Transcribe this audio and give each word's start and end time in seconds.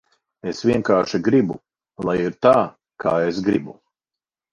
Es 0.51 0.59
vienkārši 0.67 1.19
gribu, 1.27 1.57
lai 2.07 2.15
ir 2.21 2.37
tā, 2.45 2.53
kā 3.05 3.13
es 3.27 3.43
gribu. 3.51 3.77